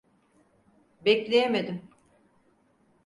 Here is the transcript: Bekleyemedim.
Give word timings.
Bekleyemedim. 1.05 1.81